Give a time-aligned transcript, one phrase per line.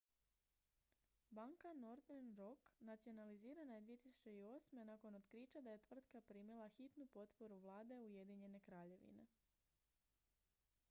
[1.37, 4.83] banka northern rock nacionalizirana je 2008.
[4.89, 9.25] nakon otkrića da je tvrtka primila hitnu potporu vlade ujedinjene kraljevine